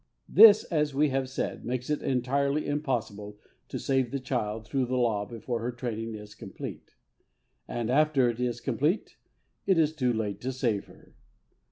This, 0.27 0.63
as 0.63 0.95
we 0.95 1.09
have 1.09 1.29
said, 1.29 1.63
makes 1.63 1.91
it 1.91 2.01
entirely 2.01 2.65
impossible 2.65 3.37
to 3.67 3.77
save 3.77 4.09
the 4.09 4.19
child 4.19 4.65
through 4.65 4.87
the 4.87 4.97
law 4.97 5.27
before 5.27 5.59
her 5.61 5.71
training 5.71 6.15
is 6.15 6.33
complete; 6.33 6.95
and 7.67 7.91
after 7.91 8.27
it 8.27 8.39
is 8.39 8.61
complete 8.61 9.17
it 9.67 9.77
is 9.77 9.93
too 9.95 10.11
late 10.11 10.41
to 10.41 10.51
save 10.51 10.85
her. 10.85 11.13